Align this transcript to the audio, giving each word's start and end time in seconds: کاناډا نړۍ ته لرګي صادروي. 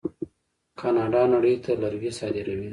کاناډا 0.79 1.23
نړۍ 1.33 1.55
ته 1.63 1.71
لرګي 1.81 2.11
صادروي. 2.19 2.69